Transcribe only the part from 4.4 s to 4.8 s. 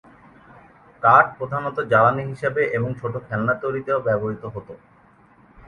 হত।